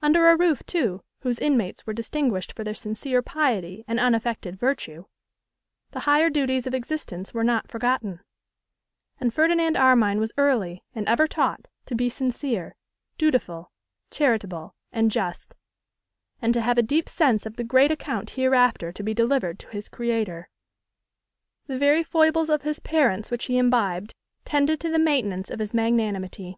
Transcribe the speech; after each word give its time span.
Under 0.00 0.28
a 0.28 0.34
roof, 0.34 0.62
too, 0.64 1.04
whose 1.20 1.38
inmates 1.38 1.84
were 1.86 1.92
distinguished 1.92 2.54
for 2.54 2.64
their 2.64 2.72
sincere 2.72 3.20
piety 3.20 3.84
and 3.86 4.00
unaffected 4.00 4.58
virtue, 4.58 5.04
the 5.90 6.00
higher 6.08 6.30
duties 6.30 6.66
of 6.66 6.72
existence 6.72 7.34
were 7.34 7.44
not 7.44 7.68
forgotten; 7.70 8.20
and 9.20 9.34
Ferdinand 9.34 9.76
Armine 9.76 10.20
was 10.20 10.32
early 10.38 10.82
and 10.94 11.06
ever 11.06 11.26
taught 11.26 11.68
to 11.84 11.94
be 11.94 12.08
sincere, 12.08 12.76
dutiful, 13.18 13.70
charitable, 14.10 14.74
and 14.90 15.10
just; 15.10 15.54
and 16.40 16.54
to 16.54 16.62
have 16.62 16.78
a 16.78 16.82
deep 16.82 17.06
sense 17.06 17.44
of 17.44 17.56
the 17.56 17.62
great 17.62 17.90
account 17.90 18.30
hereafter 18.30 18.90
to 18.90 19.02
be 19.02 19.12
delivered 19.12 19.58
to 19.58 19.68
his 19.68 19.90
Creator. 19.90 20.48
The 21.66 21.76
very 21.76 22.02
foibles 22.02 22.48
of 22.48 22.62
his 22.62 22.80
parents 22.80 23.30
which 23.30 23.44
he 23.44 23.58
imbibed 23.58 24.14
tended 24.46 24.80
to 24.80 24.88
the 24.88 24.98
maintenance 24.98 25.50
of 25.50 25.58
his 25.58 25.74
magnanimity. 25.74 26.56